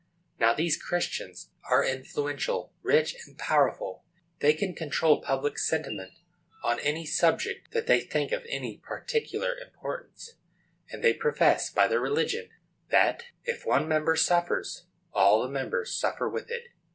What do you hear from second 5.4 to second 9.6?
sentiment on any subject that they think of any particular